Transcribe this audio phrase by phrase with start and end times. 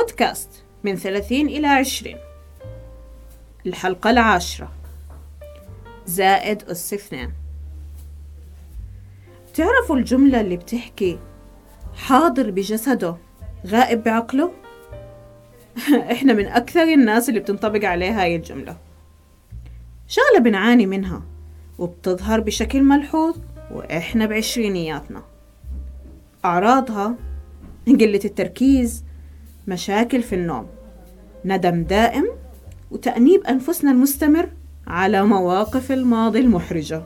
[0.00, 2.16] بودكاست من ثلاثين إلى عشرين.
[3.66, 4.72] الحلقة العاشرة.
[6.06, 7.32] زائد أس اثنين
[9.54, 11.18] تعرفوا الجملة اللي بتحكي
[11.94, 13.16] حاضر بجسده
[13.66, 14.52] غائب بعقله؟
[16.12, 18.76] إحنا من أكثر الناس اللي بتنطبق عليها هاي الجملة.
[20.08, 21.22] شغلة بنعاني منها
[21.78, 23.36] وبتظهر بشكل ملحوظ
[23.70, 25.22] وإحنا بعشرينياتنا.
[26.44, 27.14] أعراضها
[27.86, 29.04] قلة التركيز
[29.66, 30.66] مشاكل في النوم
[31.44, 32.26] ندم دائم
[32.90, 34.48] وتأنيب أنفسنا المستمر
[34.86, 37.02] على مواقف الماضي المحرجة.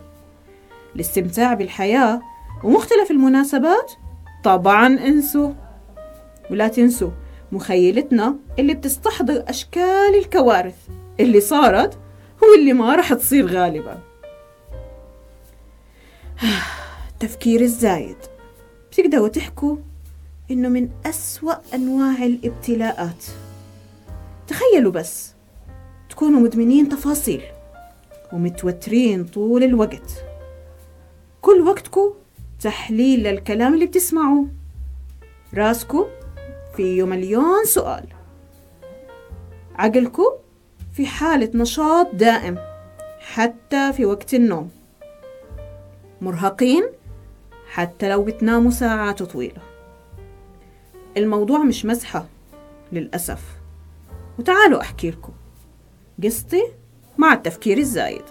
[0.95, 2.21] الاستمتاع بالحياة
[2.65, 3.93] ومختلف المناسبات
[4.45, 5.53] طبعا انسوا.
[6.51, 7.11] ولا تنسوا
[7.53, 10.77] مخيلتنا اللي بتستحضر أشكال الكوارث
[11.21, 11.99] اللي صارت
[12.43, 13.99] واللي ما رح تصير غالبا.
[17.13, 18.17] التفكير الزايد.
[18.91, 19.77] بتقدروا تحكوا؟
[20.51, 23.25] إنه من أسوأ أنواع الابتلاءات.
[24.49, 25.35] تخيلوا بس
[26.11, 27.43] تكونوا مدمنين تفاصيل
[28.33, 30.25] ومتوترين طول الوقت.
[31.41, 32.15] كل وقتكم
[32.61, 34.47] تحليل للكلام اللي بتسمعوه.
[35.55, 36.05] راسكم
[36.77, 38.07] فيه مليون سؤال.
[39.75, 40.33] عقلكم
[40.93, 42.59] في حالة نشاط دائم
[43.21, 44.71] حتى في وقت النوم.
[46.21, 46.85] مرهقين
[47.71, 49.74] حتى لو بتناموا ساعات طويلة.
[51.17, 52.27] الموضوع مش مزحة
[52.93, 53.41] للأسف.
[54.39, 55.33] وتعالوا أحكي لكم.
[56.25, 56.63] قصتي
[57.19, 58.23] مع التفكير الزايد.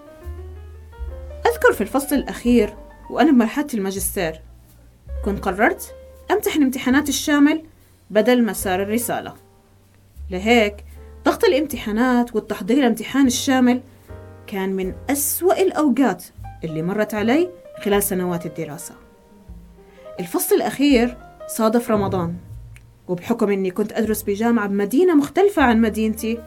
[1.45, 2.76] أذكر في الفصل الأخير
[3.09, 4.42] وأنا بمرحلة الماجستير
[5.26, 5.95] كنت قررت
[6.31, 7.64] أمتحن امتحانات الشامل
[8.09, 9.34] بدل مسار الرسالة.
[10.30, 10.86] لهيك
[11.26, 13.81] ضغط الامتحانات والتحضير لامتحان الشامل
[14.48, 16.23] كان من أسوأ الأوقات
[16.64, 17.50] اللي مرت علي
[17.84, 18.95] خلال سنوات الدراسة.
[20.20, 21.17] الفصل الأخير
[21.48, 22.36] صادف رمضان.
[23.07, 26.43] وبحكم أني كنت أدرس بجامعة بمدينة مختلفة عن مدينتي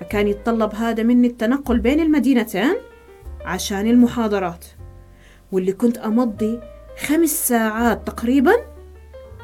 [0.00, 2.76] فكان يتطلب هذا مني التنقل بين المدينتين
[3.44, 4.64] عشان المحاضرات
[5.52, 6.60] واللي كنت أمضي
[6.98, 8.52] خمس ساعات تقريبا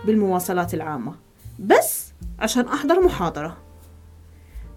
[0.06, 1.14] بالمواصلات العامة
[1.59, 3.56] بس عشان أحضر محاضرة.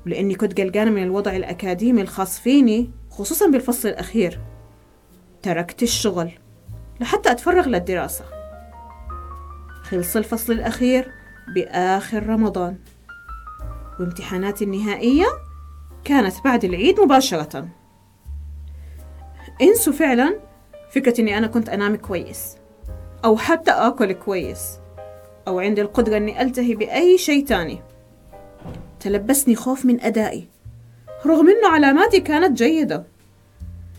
[0.05, 4.39] ولأني كنت قلقانة من الوضع الأكاديمي الخاص فيني خصوصا بالفصل الأخير.
[5.43, 6.31] تركت الشغل
[6.99, 8.25] لحتى أتفرغ للدراسة.
[9.81, 11.11] خلص الفصل الأخير
[11.47, 12.77] بآخر رمضان.
[13.99, 15.25] وامتحاناتي النهائية
[16.03, 17.67] كانت بعد العيد مباشرة.
[19.61, 20.39] انسوا فعلا
[20.91, 22.57] فكرة إني أنا كنت أنام كويس
[23.25, 24.79] أو حتى آكل كويس
[25.47, 27.79] أو عندي القدرة إني ألتهي بأي شيء تاني.
[28.99, 30.47] تلبسني خوف من أدائي
[31.25, 33.03] رغم إنه علاماتي كانت جيدة.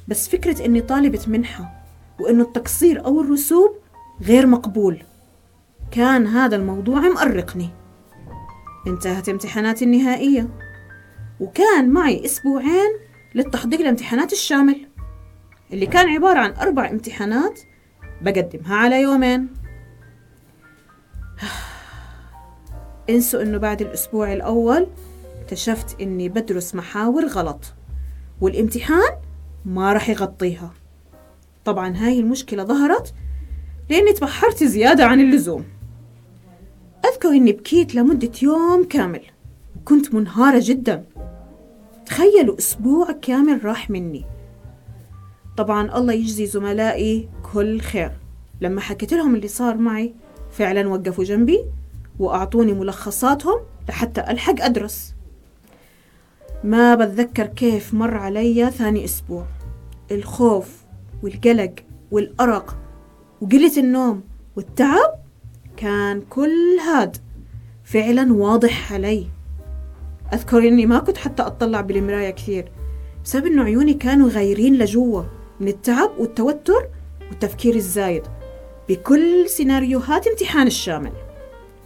[0.08, 1.84] بس فكرة إني طالبة منحة
[2.20, 3.76] وإنه التقصير أو الرسوب
[4.22, 5.02] غير مقبول.
[5.90, 7.70] كان هذا الموضوع مأرقني
[8.86, 10.48] انتهت امتحاناتي النهائية.
[11.40, 12.98] وكان معي أسبوعين
[13.34, 14.88] للتحضير لامتحانات الشامل
[15.72, 17.60] اللي كان عبارة عن أربع امتحانات
[18.22, 19.48] بقدمها على يومين.
[23.10, 24.86] انسوا إنه بعد الأسبوع الأول
[25.40, 27.74] اكتشفت إني بدرس محاور غلط
[28.40, 29.12] والامتحان
[29.64, 30.72] ما راح يغطيها.
[31.64, 33.14] طبعا هاي المشكلة ظهرت
[33.90, 35.77] لأني تبحرت زيادة عن اللزوم.
[37.12, 39.20] أذكر إني بكيت لمدة يوم كامل.
[39.84, 41.04] كنت منهارة جدا.
[42.06, 44.24] تخيلوا أسبوع كامل راح مني.
[45.56, 48.12] طبعا الله يجزي زملائي كل خير.
[48.60, 50.14] لما حكيت لهم اللي صار معي
[50.50, 51.64] فعلا وقفوا جنبي
[52.18, 55.14] وأعطوني ملخصاتهم لحتى ألحق أدرس.
[56.64, 59.46] ما بتذكر كيف مر علي ثاني أسبوع.
[60.10, 60.84] الخوف
[61.22, 61.74] والقلق
[62.10, 62.76] والأرق
[63.40, 64.22] وقلة النوم
[64.56, 65.14] والتعب
[65.78, 67.16] كان كل هاد
[67.84, 69.26] فعلا واضح علي.
[70.32, 72.72] أذكر إني ما كنت حتى أطلع بالمراية كثير
[73.24, 75.22] بسبب إنه عيوني كانوا غايرين لجوا
[75.60, 76.88] من التعب والتوتر
[77.30, 78.22] والتفكير الزايد.
[78.88, 81.12] بكل سيناريوهات امتحان الشامل.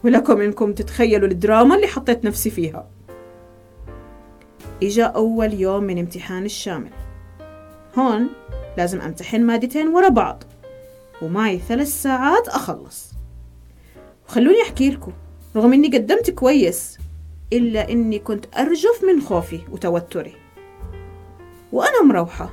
[0.04, 2.88] ولكم إنكم تتخيلوا الدراما اللي حطيت نفسي فيها.
[4.82, 6.90] إجا أول يوم من امتحان الشامل.
[7.98, 8.28] هون
[8.78, 10.42] لازم أمتحن مادتين ورا بعض
[11.22, 13.11] ومعي ثلاث ساعات أخلص.
[14.32, 15.12] وخلوني أحكي لكم
[15.56, 16.98] رغم إني قدمت كويس
[17.52, 20.32] إلا إني كنت أرجف من خوفي وتوتري.
[21.72, 22.52] وأنا مروحة.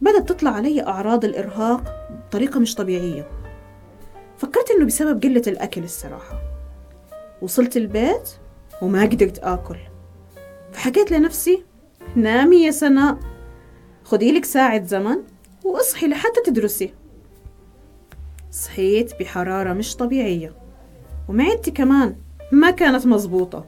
[0.00, 3.28] بدأت تطلع علي أعراض الإرهاق بطريقة مش طبيعية.
[4.38, 6.42] فكرت إنه بسبب قلة الأكل الصراحة.
[7.42, 8.30] وصلت البيت
[8.82, 9.78] وما قدرت آكل.
[10.72, 11.64] فحكيت لنفسي
[12.16, 13.18] نامي يا سناء
[14.04, 15.16] خدي لك ساعة زمن
[15.64, 16.94] وأصحي لحتى تدرسي.
[18.54, 20.54] صحيت بحرارة مش طبيعية.
[21.28, 22.16] ومعدتي كمان
[22.52, 23.66] ما كانت مزبوطة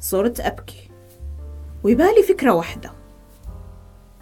[0.00, 0.90] صرت أبكي.
[1.84, 2.92] ويبالي فكرة واحدة.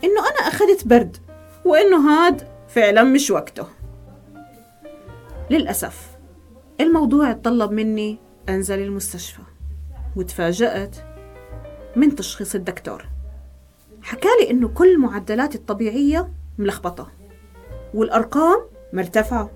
[0.04, 1.16] إنه أنا أخذت برد
[1.64, 3.66] وإنه هاد فعلا مش وقته.
[5.50, 6.16] للأسف
[6.80, 9.42] الموضوع اتطلب مني أنزل المستشفى.
[10.16, 10.96] وتفاجأت
[11.96, 13.08] من تشخيص الدكتور.
[14.02, 17.10] حكالي إنه كل المعدلات الطبيعية ملخبطة.
[17.94, 19.50] والأرقام مرتفعة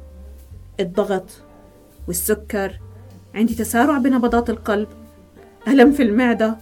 [0.81, 1.31] الضغط
[2.09, 2.81] والسكر
[3.35, 4.89] عندي تسارع بنبضات القلب
[5.69, 6.57] ألم في المعدة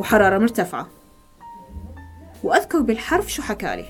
[0.00, 0.88] وحرارة مرتفعة.
[2.42, 3.84] وأذكر بالحرف شو حكالي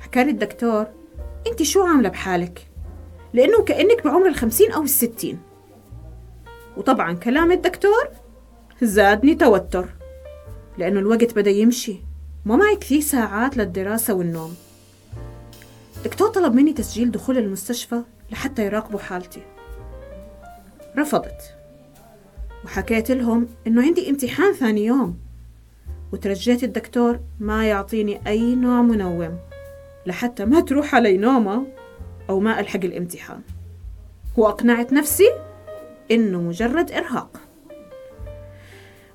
[0.00, 0.86] حكالي الدكتور
[1.46, 2.66] أنت شو عاملة بحالك؟
[3.32, 5.38] لأنه كأنك بعمر الخمسين أو الستين.
[6.76, 8.08] وطبعا كلام الدكتور
[8.82, 9.88] زادني توتر
[10.78, 11.96] لأنه الوقت بدأ يمشي
[12.44, 14.56] ما معي كثير ساعات للدراسة والنوم.
[15.98, 19.42] الدكتور طلب مني تسجيل دخول المستشفى لحتى يراقبوا حالتي.
[20.98, 21.54] رفضت.
[22.64, 25.18] وحكيت لهم إنه عندي امتحان ثاني يوم.
[26.12, 29.38] وترجيت الدكتور ما يعطيني أي نوع منوم
[30.06, 31.66] لحتى ما تروح علي نومة
[32.30, 33.40] أو ما ألحق الامتحان.
[34.36, 35.30] وأقنعت نفسي
[36.10, 37.40] إنه مجرد إرهاق.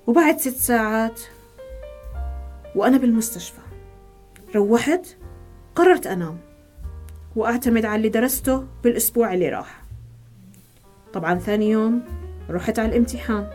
[0.08, 1.22] وبعد ست ساعات
[2.76, 3.62] وأنا بالمستشفى
[4.56, 5.08] روحت
[5.76, 6.53] قررت أنام.
[7.36, 9.84] وأعتمد على اللي درسته بالأسبوع اللي راح.
[11.14, 12.04] طبعا ثاني يوم
[12.50, 13.48] رحت على الامتحان.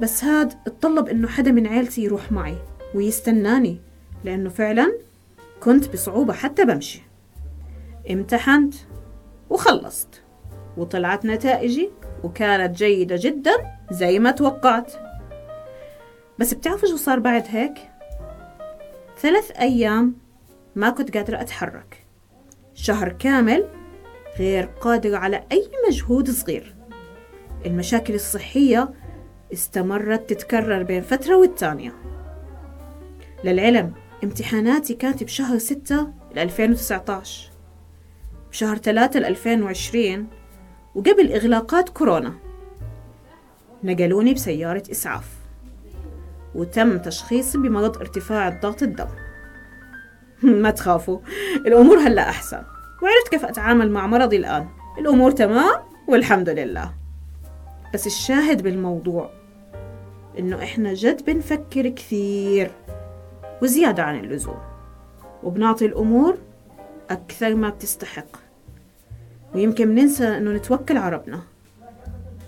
[0.00, 2.56] بس هاد اتطلب إنه حدا من عيلتي يروح معي
[2.94, 3.78] ويستناني
[4.24, 4.98] لأنه فعلا
[5.60, 7.02] كنت بصعوبة حتى بمشي.
[8.10, 8.74] امتحنت
[9.50, 10.22] وخلصت
[10.76, 11.90] وطلعت نتائجي
[12.24, 13.52] وكانت جيدة جدا
[13.90, 14.92] زي ما توقعت.
[16.38, 17.74] بس بتعرفوا شو صار بعد هيك؟
[19.18, 20.14] ثلاث أيام
[20.76, 22.07] ما كنت قادرة أتحرك.
[22.80, 23.68] شهر كامل
[24.38, 26.74] غير قادرة على أي مجهود صغير.
[27.66, 28.90] المشاكل الصحية
[29.52, 31.94] استمرت تتكرر بين فترة والتانية
[33.44, 33.92] للعلم
[34.24, 37.50] امتحاناتي كانت بشهر ستة 2019
[38.50, 40.26] بشهر ثلاثة 2020
[40.94, 42.34] وقبل إغلاقات كورونا
[43.84, 45.28] نقلوني بسيارة إسعاف
[46.54, 49.08] وتم تشخيصي بمرض ارتفاع الضغط الدم.
[50.62, 51.18] ما تخافوا.
[51.66, 52.62] الأمور هلأ أحسن.
[53.02, 54.68] وعرفت كيف أتعامل مع مرضي الآن.
[54.98, 56.94] الأمور تمام والحمد لله.
[57.94, 59.30] بس الشاهد بالموضوع
[60.38, 62.70] إنه إحنا جد بنفكر كثير
[63.62, 64.58] وزيادة عن اللزوم.
[65.42, 66.38] وبنعطي الأمور
[67.10, 68.36] أكثر ما بتستحق.
[69.54, 71.40] ويمكن بننسى إنه نتوكل على ربنا.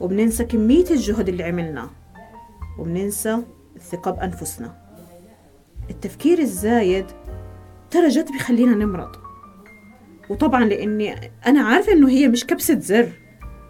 [0.01, 1.91] وبننسى كمية الجهد اللي عملناه.
[2.79, 3.39] وبننسى
[3.77, 4.77] الثقة بأنفسنا.
[5.91, 7.07] التفكير الزايد
[7.91, 9.17] ترى جد بيخلينا نمرض.
[10.29, 13.09] وطبعا لأني أنا عارفة إنه هي مش كبسة زر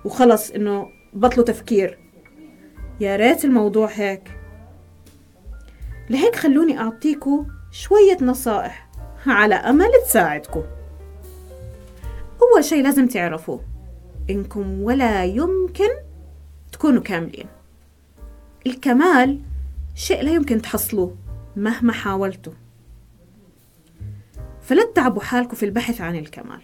[0.04, 1.98] وخلص إنه بطلوا تفكير.
[3.00, 4.22] يا ريت الموضوع هيك.
[6.10, 8.90] لهيك خلوني اعطيكم شوية نصائح
[9.26, 10.62] على أمل تساعدكم.
[12.42, 13.58] أول شيء لازم تعرفوا
[14.30, 15.88] إنكم ولا يمكن
[16.72, 17.46] تكونوا كاملين.
[18.66, 19.40] الكمال
[19.94, 21.16] شيء لا يمكن تحصلوه
[21.56, 22.52] مهما حاولتوا.
[24.70, 26.60] فلا تتعبوا حالكم في البحث عن الكمال.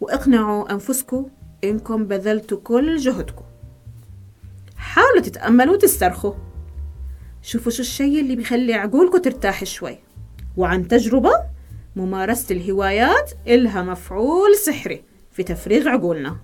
[0.00, 1.26] وإقنعوا أنفسكم
[1.64, 3.44] إنكم بذلتوا كل جهدكم.
[4.76, 6.32] حاولوا تتأملوا وتسترخوا.
[7.42, 9.98] شوفوا شو الشيء اللي بيخلي عقولكم ترتاح شوي.
[10.56, 11.30] وعن تجربة
[11.96, 16.36] ممارسة الهوايات إلها مفعول سحري في تفريغ عقولنا.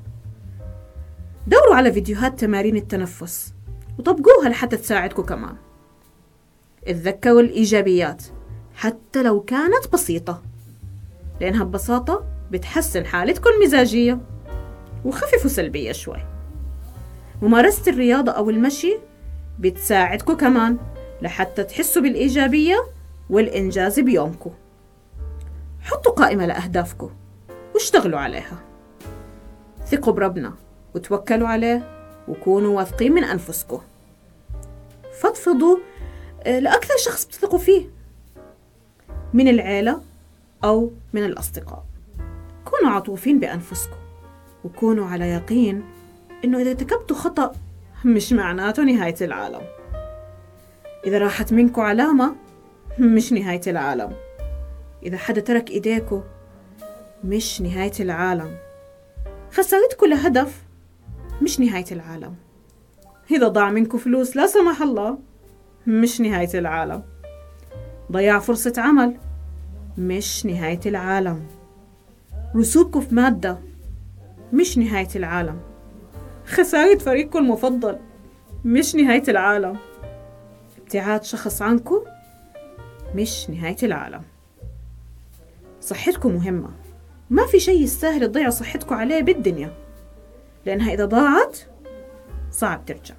[1.47, 3.55] دوروا على فيديوهات تمارين التنفس
[3.99, 5.57] وطبقوها لحتى تساعدكم كمان.
[6.87, 8.23] اتذكروا الإيجابيات
[8.75, 10.48] حتى لو كانت بسيطة.
[11.41, 14.19] لأنها ببساطة بتحسن حالتكم المزاجية
[15.05, 16.27] وخففوا سلبية شوي.
[17.43, 18.99] ممارسة الرياضة أو المشي
[19.59, 20.79] بتساعدكم كمان
[21.23, 22.77] لحتى تحسوا بالإيجابية
[23.31, 24.51] والإنجاز بيومكم.
[25.81, 27.11] حطوا قائمة لأهدافكم
[27.75, 28.59] واشتغلوا عليها.
[29.87, 30.55] ثقوا بربنا
[30.95, 31.91] وتوكلوا عليه
[32.29, 33.81] وكونوا واثقين من أنفسكم.
[35.21, 35.79] فضفضوا
[36.43, 37.91] آه، لأكثر شخص بتثقوا فيه.
[39.35, 40.01] من العيلة
[40.65, 41.85] أو من الأصدقاء.
[42.65, 43.97] كونوا عطوفين بأنفسكم
[44.65, 45.85] وكونوا على يقين
[46.45, 47.53] إنه إذا ارتكبتوا خطأ
[48.05, 49.61] مش معناته نهاية العالم.
[51.07, 52.35] إذا راحت منكم علامة
[52.99, 54.13] مش نهاية العالم.
[55.03, 56.23] إذا حدا ترك إيديكو
[57.25, 58.57] مش نهاية العالم.
[59.53, 60.63] خسرتكم لهدف
[61.43, 62.35] مش نهاية العالم.
[63.31, 65.19] إذا ضاع منكم فلوس لا سمح الله
[65.87, 67.03] مش نهاية العالم.
[68.13, 69.17] ضياع فرصة عمل
[69.99, 71.47] مش نهاية العالم.
[72.57, 73.59] رسوبكم في مادة
[74.53, 75.61] مش نهاية العالم.
[76.47, 77.99] خسارة فريقكم المفضل
[78.65, 79.79] مش نهاية العالم.
[80.79, 82.01] ابتعاد شخص عنكم
[83.15, 84.23] مش نهاية العالم.
[85.81, 86.71] صحتكم مهمة.
[87.31, 89.73] ما في شيء يستاهل تضيعوا صحتكم عليه بالدنيا.
[90.67, 91.59] لأنها إذا ضاعت
[92.51, 93.15] صعب ترجع.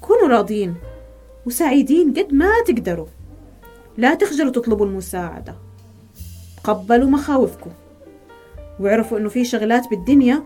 [0.00, 0.74] كونوا راضين
[1.46, 3.06] وسعيدين قد ما تقدروا.
[4.00, 5.54] لا تخجلوا تطلبوا المساعدة.
[6.64, 7.70] تقبلوا مخاوفكم.
[8.80, 10.42] واعرفوا إنه في شغلات بالدنيا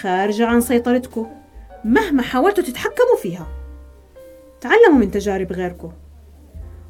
[0.00, 1.26] خارجة عن سيطرتكم
[1.84, 3.46] مهما حاولتوا تتحكموا فيها.
[4.60, 5.92] تعلموا من تجارب غيركم.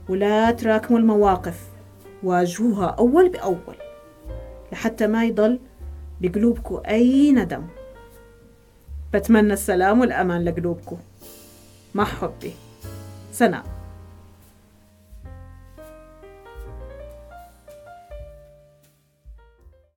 [0.09, 1.69] ولا تراكموا المواقف.
[2.23, 3.77] واجهوها أول بأول.
[4.73, 5.61] لحتى ما يضل
[6.21, 7.67] بقلوبكم أي ندم.
[9.15, 10.97] بتمنى السلام والأمان لقلوبكم.
[11.95, 12.53] مع حبي.
[13.33, 13.78] سناء